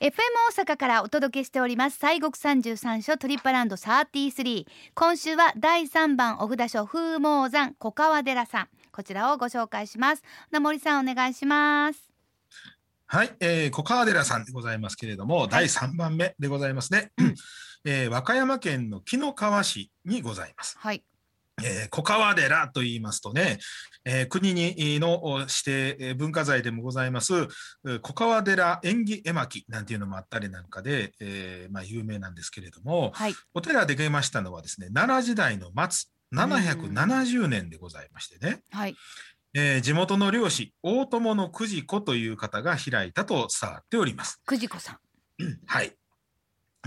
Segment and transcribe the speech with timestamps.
[0.00, 0.10] FM
[0.58, 1.98] 大阪からお届けしております。
[2.00, 8.68] 西国三十三所トリップランド33今週は第3番お札所風毛山小川寺さん。
[8.90, 10.22] こちらをご紹介します。
[10.50, 12.10] 名森さんお願いします。
[13.06, 17.12] はい、えー、小川寺さんでございますけれども、第3番目でございますね、
[17.84, 20.76] えー和歌山県の紀の川市にございます。
[20.76, 21.04] はい
[21.62, 23.58] えー小川寺と言いますとね、
[24.04, 38.96] えー国にのお指定えー文化財でもございますえー小川寺縁起絵巻なんていうのもあったりなんかで、えーまあ、有名なんですけれどもはいお寺で出ましたのはですね奈良時代の末770年でございましてね、はい
[39.54, 44.40] えー地元の漁師大友の久慈子という方が開いたと伝わっております。
[44.46, 44.98] 久慈子さん
[45.66, 45.92] はい。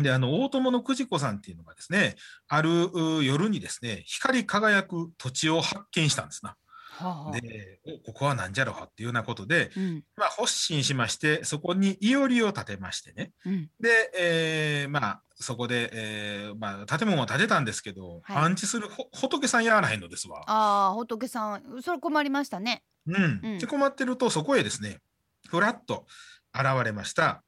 [0.02, 2.16] で、あの、大友の久慈子さんっていうのがですね、
[2.48, 6.56] あるう夜にですね、光り輝く土地を発見したんですな。
[6.98, 13.32] はあはあで、おここはなんじゃろはっていうようなことで、うんまあ、発信しまして、そこにいおりを建てましてね。
[13.46, 20.44] うんで、えーまあ、そこで、えーまあ、建物は建てたんですけど、はい安置するほ仏さんやらへんのですわ。
[20.48, 23.40] ああ仏さんそれ困りましたねうん。
[23.44, 25.00] うんで、困ってると、そこへですね、
[25.48, 26.06] ふらっと
[26.54, 27.44] 現れました、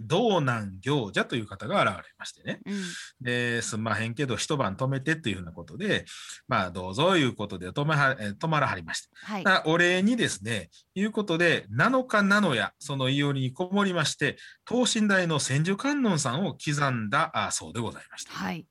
[0.00, 2.60] 道南行者という方が現れましてね。
[2.66, 2.82] うん
[3.20, 6.06] で、すんまへんけど、一晩泊めてっていうふうなことで、
[6.48, 9.10] まあ、どうぞいうことで泊まはえー泊まらはりました。
[9.26, 18.32] はいお礼にですね、いうことで、7日7夜、そのいおりにこもりまして、等身大の千手観音さんを刻んだあそうでございました。
[18.32, 18.66] はい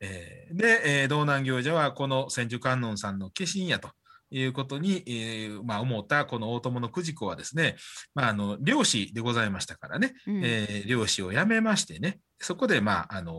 [0.00, 3.90] えーで、えー道南行者はこの千手観音さんの化身やと。
[4.30, 7.76] いうことに、えーまあ、思ったこの大友の久慈子はですね、
[8.14, 13.32] まあ、あの漁師でございましたからね、うんえー漁師を辞めましてね、そこで、まあ、あの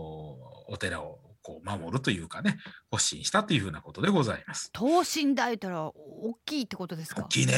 [0.67, 2.57] お寺をこう守るというかね、
[2.91, 4.71] 発信したというふうなことでございます。
[4.73, 7.23] 等身大ったら大きいってことですか？
[7.23, 7.53] 大きいね。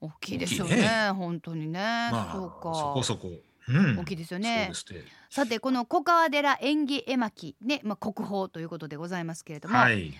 [0.00, 3.28] 大きいでしょうねね本当にね、まあ、そうかそこそこ。
[3.68, 4.72] うん、大きいですよね。
[5.28, 10.12] さてこの小川寺縁起絵巻ね、まあ、国宝ということでございますけれども、はい。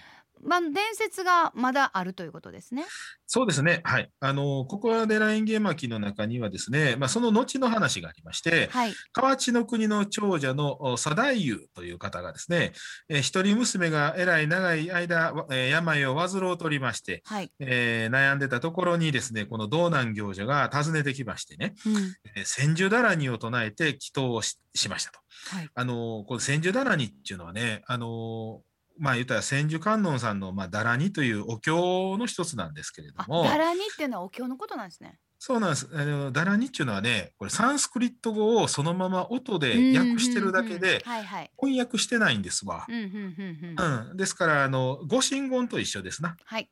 [0.42, 2.84] まあ、伝説がまだあるということですね。
[3.27, 3.80] そうですね。
[3.84, 4.11] はい。
[4.20, 12.73] あの、ここは寺園芸巻の中にはですね、まあ、その後の話がありまして、はい、河内の国の長者のお左大夫という方がですね、
[13.08, 21.96] えー一人娘がえらい長い間、わえー病を患うとりまして、はい、えー悩んでたところにですね、この道南行者が訪ねてきましてね、うん、
[22.36, 25.20] えー千手だらにを唱えて祈祷をししましたと。
[25.56, 28.62] はい、あのこの千手だらにっていうのはね、あの
[29.00, 35.18] まあ言ったら千手観音さんのまあだらにというお経の一つなんですけれどあ、も、だらにっていうのはお経のことなんですね。
[35.38, 35.88] そうなんです。
[35.94, 41.02] あのだらにっていうのはね、これサンスクリット語をそのまま音で訳してるだけで。
[41.02, 42.92] 翻訳してないんですわう。
[42.92, 46.36] んですからあの御神言と一緒ですな。
[46.44, 46.68] はい。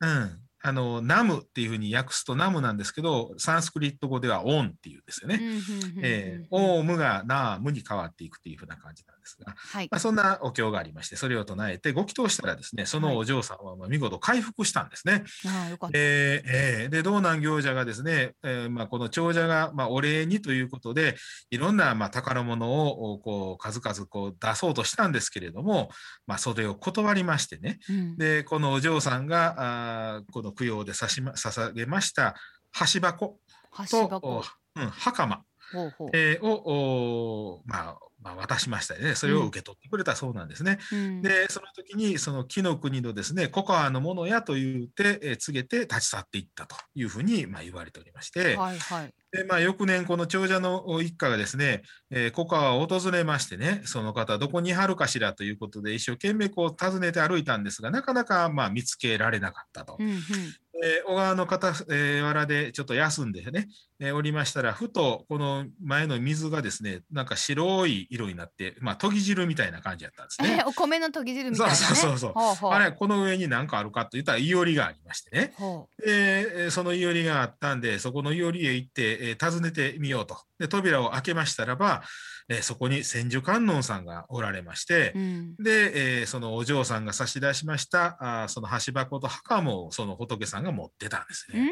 [0.00, 0.38] うん。
[0.62, 5.40] あのナムっていうふうに訳すとナムなんですけど、サンスクリット語ではオンっていうんですよね。
[6.02, 15.24] えーオームがナームに変わっていくっていうふうな感じなんですが、はいまあ、そんなお経がありまして、それを唱えてご祈祷したらですね、そのお嬢さんはまあ見事回復したんですね。
[15.46, 15.98] ああよかった。
[15.98, 21.16] で、えーで道南行者がですね、えーまあ、この長者がまあお礼にということで、
[21.50, 25.90] いろんなまあ宝物をこう数々こう出そうとしたんですけれども、
[26.26, 32.34] まあ、それを断りましてね、うんでこのお嬢さんがあーこの供養でさし、ま、捧げました
[32.70, 33.38] 箸箱
[33.90, 34.44] と、
[34.76, 35.42] うん、袴。
[36.12, 40.78] えーを、おまあまあ、渡しましたよね、それを受け取ってくれたそうなんですね。
[40.92, 49.14] うんで、その時に、その木の国のですね、ココアのものやと言って、えー告げて立ち去っていったというふうに、まあ、言われておりまして、はいはい。
[49.32, 59.96] でまあ、翌年、この長者の一家がですね、えーココアを訪れましてね、その方、どこにいはるかしらということで、一生懸命こう訪ねて歩いたんですが、なかなかまあ見つけられなかったと。
[59.98, 60.14] うんうん。
[60.82, 63.68] えー小川の片、えー藁でちょっと休んでね、
[64.00, 70.64] えーおりましたら、ふとこの前の水がですね、なんか白い色になって、まあ、研ぎ汁みたいな感じだったんですねえ。
[70.66, 71.78] お米の研ぎ汁みたいなね。
[71.78, 72.72] そうそうそうそう。
[72.72, 75.52] あれ、この上に何かあるかと言ったら、いおりがありましてね。
[75.56, 80.36] ほで、えーそのいおりがあったんで、そこのいおりへ行って、えー訪ねてみようと。
[80.58, 82.02] で、扉を開けましたらば、
[82.48, 85.18] えーそこに千手観音さんがおられましてう。
[85.18, 85.56] う、ん。
[85.56, 91.66] で、えーそのお嬢さんが差し出しました、あーその橋箱と袴をその仏さんが持ってたんですうーね。
[91.66, 91.70] ん。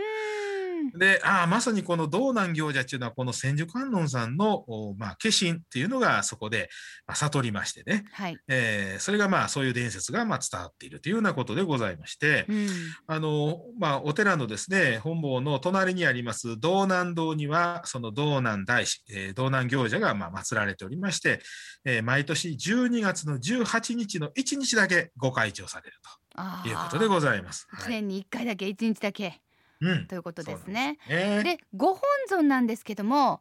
[0.94, 6.68] で、ああ、まさにこの道南行者っていうのは、この千手観音さんの、おまあ、化身っていうのがそこで、
[7.06, 8.04] まあ、悟りましてね。
[8.12, 8.38] はい。
[8.48, 12.68] えーそれがまあそういう伝説がまあ伝わっているというようなことでございまして、うん。
[13.06, 21.40] あのまあ、お寺のですね本坊の隣にあります道南堂にはその道南大師、えー道南行者がまあ祀られておりまして、
[21.84, 25.96] えー毎年12月の18日の1日だけご開帳される
[26.34, 27.66] あということでございます。
[27.86, 29.40] 年に一回だけ一日だけ
[29.80, 30.98] うんということですね。
[31.08, 33.40] ですねでご本尊なんですけども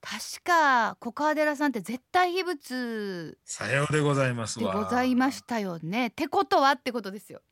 [0.00, 4.58] 確か小川寺さんって絶対秘仏さようでございます。
[4.60, 6.08] ございましたよね。
[6.08, 7.42] ってことはってことですよ。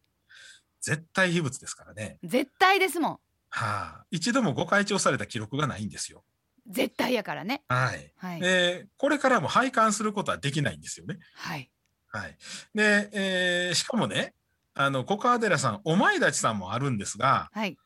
[0.81, 2.19] 絶対秘仏ですからね。
[2.23, 3.13] 絶対ですもん。
[3.51, 6.25] はあ、一度もご開帳された記録がないんですよ。
[6.69, 7.63] 絶対やからね。
[7.69, 8.13] はい。
[8.17, 8.41] はい。
[8.41, 11.19] で、これからも拝観することはできないんですよね。
[11.35, 11.71] はい。
[12.09, 12.37] はい。
[12.75, 14.35] で、えーしかもね、
[14.75, 17.77] あの、小川寺さん、お前立ちさんもあるんですが、はい。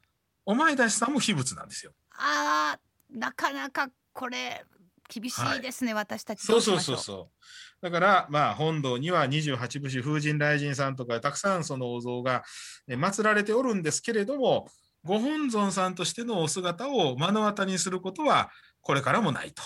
[0.44, 1.92] お前立ちさんも秘仏なんですよ。
[2.12, 4.64] あーなかなかこれ
[5.08, 7.82] 厳しいですね、私たちそうそうそうそう。
[7.82, 12.44] だから、まあ、本堂には28部氏風神雷神さんとか、たくさんそのお像が
[12.88, 14.68] え祀られておるんですけれども、
[15.02, 18.50] ご本尊さんとしてのお姿を目の当たりにすることは、
[18.82, 19.62] これからもないと、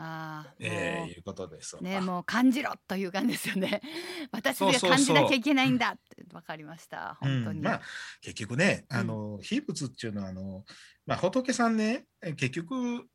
[0.00, 3.82] あえーいうことですねもう感じろという感じですよね。
[4.30, 7.16] 私が感じなきゃいけないんだってわかりました。
[7.20, 7.58] 本当に。
[7.58, 7.82] うんまあ、
[8.20, 10.64] 結局ね、うんあの秘仏っていうのはあの、
[11.04, 13.08] まあ、仏さんね、え結局、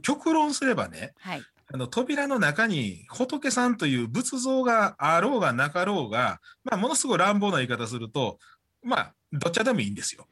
[0.00, 1.42] 極論すればね、はい。
[1.72, 8.38] あの扉の中に仏さんという仏像があろうがなかろうが、まあ、ものすごい乱暴な言い方すると、
[8.82, 10.26] まあ、どっちでもいいんですよ。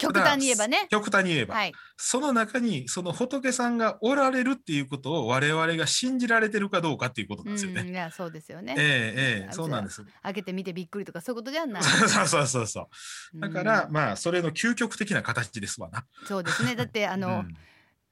[0.00, 0.86] 極端に言えばね。
[0.90, 1.54] 極端に言えば。
[1.54, 1.72] はい。
[1.96, 7.82] その中に、その仏さんがおられるっていうことを我々が信じられてるかどうかっていうことなんですよね。
[7.82, 8.74] うん、いやそうですよね。
[8.78, 10.04] ええええあそうなんです。
[10.22, 11.82] 開けてみてびっくりとかそういうことじゃない。
[11.84, 12.88] そうそうそうそ
[13.34, 13.40] う。
[13.40, 16.06] だから、うんまあ、それの究極的な形ですわな。
[16.26, 16.74] そうですね。
[16.74, 17.56] だってあの、うん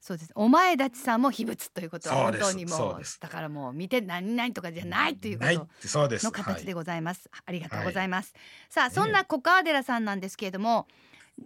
[0.01, 0.31] そうです。
[0.33, 5.67] お前立ちさんも秘仏ということは本当にもうだからもう見て何々とかじゃないということ。
[5.83, 7.29] の形ではいございます。
[7.45, 8.33] ありがとうございます。
[8.69, 10.87] さあそんな小川寺さんなんですけれども、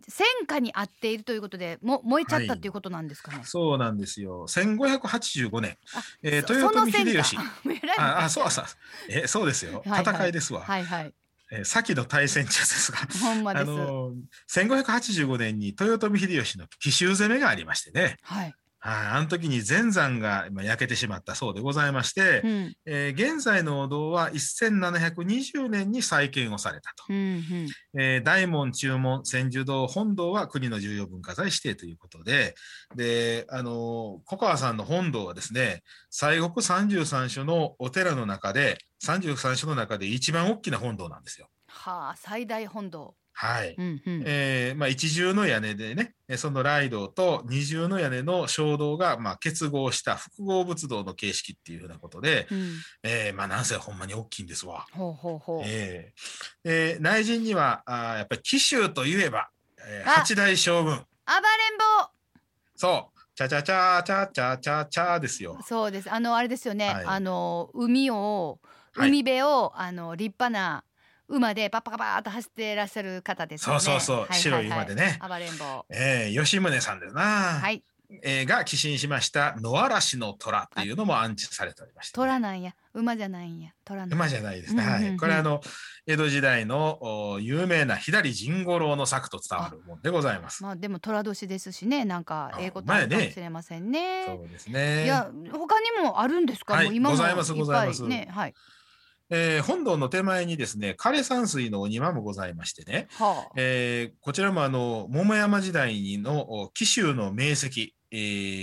[0.08, 3.42] 戦火にあっているということでも燃えちゃったっていうことなんですかね？
[3.44, 4.46] そうなんですよ。
[4.48, 7.38] 1585年、あえーそ豊臣その戦秀吉。
[8.00, 8.66] ああ、そうそう。
[9.10, 9.82] え、そうですよ。
[9.86, 10.62] はいはい戦いですわ。
[10.62, 11.14] はいはい。
[11.52, 12.98] えー先の大戦中ですが。
[13.00, 13.66] あほんまです。
[13.66, 18.18] のー、1585年に豊臣秀吉の奇襲攻めがありましてね。
[18.24, 18.54] はい。
[18.86, 27.06] はい、あの時に全山がまあ焼けてしまったそうでございまして、うんえー現在のお堂は1720年に再建をされたと。
[27.10, 27.70] うんうん。
[27.98, 32.56] えー大門、中門、千住堂、本堂は国の重要文化財指定ということで、
[32.96, 33.74] で、あのー
[34.26, 41.48] 小川さんの本堂はですね、西国三十三所のお寺の中で、三十三所の中で一番大きな本堂なんですよ。
[41.68, 43.16] はあ最大本堂。
[43.36, 43.76] はい。
[43.78, 44.24] うんうん。
[44.26, 52.72] えーまあ、一重の屋根でね、えーその雷道と二重の屋根の正道が、まあ、結合した複合仏道の形式っていうふうなことで、うん。
[53.04, 54.86] えーまあ、なんせほんまに大きいんですわ。
[54.92, 55.62] ほうほうほう。
[55.66, 59.50] えーえー内陣にはあーやっぱり紀州といえば、
[59.86, 61.04] えーあ八代将軍暴れん
[62.06, 62.10] 坊。
[62.76, 65.58] そうチャチャチャチャチャチャチャですよ。
[65.66, 66.12] そうです。
[66.12, 66.94] あのあれですよね。
[66.94, 68.60] はいあの海を
[68.96, 70.84] はい海辺を、あの立派な
[71.30, 73.80] 馬でパッパカパーっと走っていらっしゃる方ですよね。
[73.80, 75.86] そうそうそうははは白い馬でね暴れん坊。
[75.90, 77.84] えー吉宗さんですな、はい。
[78.22, 82.76] えーが寄進しました野嵐の虎っていうのも安置されておりまして、虎なんや。
[82.94, 83.72] 馬じゃないんや。
[83.86, 84.16] 虎なんや。
[84.16, 84.84] 馬じゃないですね。
[84.84, 85.18] うんうんうんはい。
[85.18, 85.62] これあの
[86.06, 90.62] 江戸時代のお有名な左陣五郎の作と伝わるもんでございます。
[90.62, 92.06] まあでも虎年ですしね。
[92.06, 94.26] なんかあええことかもしれませんね。
[94.28, 95.06] そうですね。
[95.06, 96.76] いや他にもあるんですか？
[96.76, 98.28] はいもう今もございますっございますぱね。
[98.30, 98.54] はい。
[99.30, 103.52] えー本堂の手前にですね枯山水のお庭もございましてね、はあ。
[103.56, 107.90] えーこちらもあの桃山時代のお紀州の名跡、えー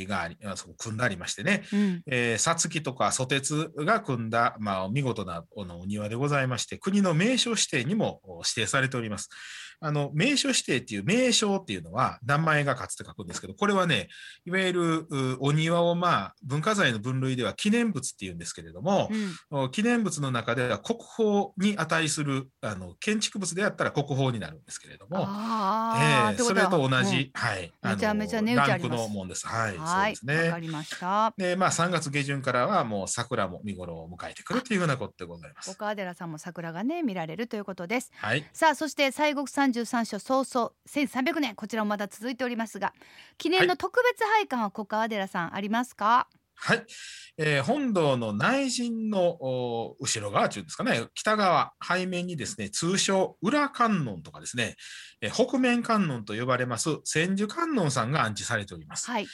[0.08, 2.02] がありあそう組んでありましてね、うん。
[2.06, 9.28] えー、さつきとか蘇鉄が組んだ、まあ、見事なおのお庭でございまして、国の名所指定にもお指定されております。
[9.82, 14.08] あの、名所指定っていう名称っていうのは、名前が勝つって書くんですけど、これはね、
[14.44, 19.10] いわゆるうお庭を、まあ、文化財の分類では記念物っていうんですけれども、
[19.50, 19.64] うん。
[19.64, 26.28] お記念物の中では国宝に値するあの建築物であったら国宝になるんですけれども、ああ。
[26.28, 29.39] ええってことはそれと同うんじ、はい、めちゃめちゃ値打ちありますランクのもんです。
[29.46, 30.16] はい、はい。
[30.16, 30.60] そうですねわか。
[30.60, 31.34] りました。
[31.36, 35.70] で、まあ、3月下旬からはもう桜も見頃を迎えてくるというふうなことでございます。
[35.70, 38.10] 岡寺さんも桜がね見られるということです。
[38.16, 38.44] はい。
[38.52, 42.92] さあそして西国三十三所早々1300年こちらもまだ続いておりますが
[43.38, 46.39] 記念の特別拝観は小川寺さんありますか、はい。
[47.38, 54.76] えー本堂の内陣のお後ろ側というんですかね、北側、背面にですね、通称裏観音とかですね、
[55.20, 59.10] えー北面観音と呼ばれます千手観音さんが安置されております。
[59.10, 59.26] はい。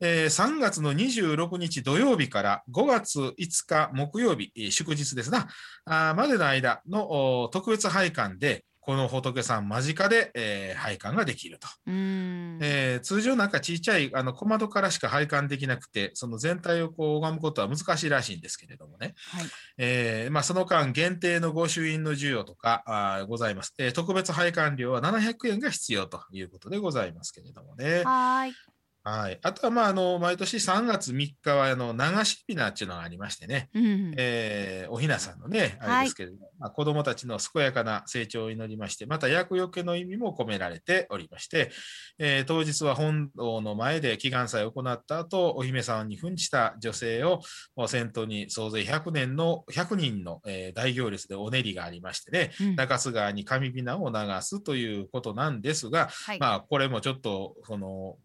[0.00, 3.34] えー3月の26日土曜日から5月5
[3.66, 5.48] 日木曜日、えー祝日ですな、
[5.84, 11.68] までの間のお特別拝観で、この仏さん間近で、えー拝観ができると。
[11.86, 19.14] えー通常なんかちっちゃいあの小窓からしか拝観できなくて、その全体をこう拝むことは難しいらしいんですけれどもね。
[19.28, 19.44] はい
[19.78, 28.02] えーまあ、その間限定の御朱印の授与とかあーございます、えー特別拝観料は700円が必要ということでございますけれどもね。
[28.02, 28.54] はーい
[29.02, 41.70] はい、あとはまああの毎年3月3日はあの流しびなっていうのがありましてね、うんえーおひなさんのね、あれですけれども、まあ、子どもたちの健やかな成長を祈りまして、また厄除けの意味も込められておりまして、
[42.18, 47.40] えー当日は本堂の前で祈願祭を行った後、お姫様に扮した女性を
[47.76, 52.76] お先頭に総勢100年の100人の、えー大行列でお練りがありましてね、うん。
[52.76, 56.38] 中洲川に神びなを流すということなんですが、はい。
[56.38, 58.16] まあこれもちょっとその、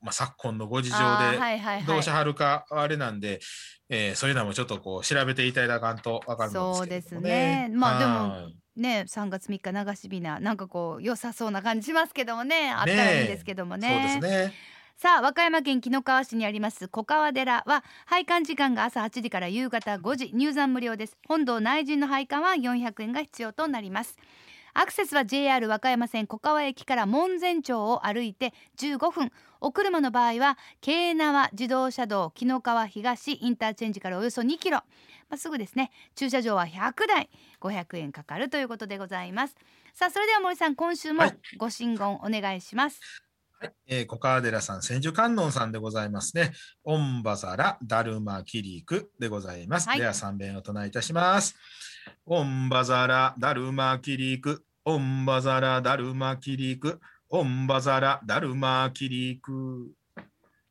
[0.00, 1.46] まあ、昨今のご事情で
[1.80, 3.40] どうしはるかあれなんで、
[3.88, 7.30] えーそういうのもちょっとこう調べていただかんとわかるんですけれどもね。
[7.30, 7.68] そうですね。
[7.78, 8.58] まあでもはい。
[8.76, 12.70] ね3月3日流しびななんかこう良さそうな感じしますけどもね。
[12.70, 13.88] あったらいいんですけどもね。
[13.88, 14.60] そうですね。
[14.96, 21.16] さあ和歌山県紀の川市にあります小川寺は拝観時間が朝8時から夕方5時入山無料です。
[21.28, 24.16] 本堂内陣の拝観は400円が必要となります
[24.74, 29.32] アクセスは JR 和歌山線小川駅から門前町を歩いて15分。
[29.60, 34.76] お車の場合は京奈和自動車道紀の川東インターチェンジからおよそ2キロ、
[35.28, 35.90] まあ、すぐですね。
[36.14, 37.28] 駐車場は100台。
[37.60, 39.56] 500円かかるということでございます。
[39.94, 41.38] さあそれでは森さん今週もはい。
[41.56, 43.00] ご神言お願いします、
[43.58, 43.72] はい。
[43.88, 46.52] えー小川寺さん、千手観音さんでございますね。
[46.84, 49.88] オンバザラダルマキリクでございます。
[49.88, 49.98] はい。
[49.98, 51.56] では三遍お唱えいたします。
[52.26, 57.00] オンバザラダルマキリク、オンバザラダルマキリク、
[57.30, 59.92] オンバザラダルマキリク。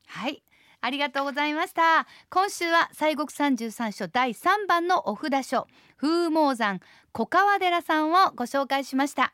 [0.08, 0.44] はい。
[0.82, 2.08] ありがとうございました。
[2.30, 5.68] 今週は西国三十三所第3番のお札書
[5.98, 6.80] 風毛山
[7.12, 9.34] 小川寺さんをご紹介しました。